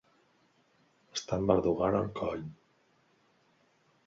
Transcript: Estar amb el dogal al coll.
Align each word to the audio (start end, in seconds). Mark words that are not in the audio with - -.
Estar 1.19 1.39
amb 1.43 1.53
el 1.57 1.61
dogal 1.67 1.99
al 2.01 2.09
coll. 2.21 2.43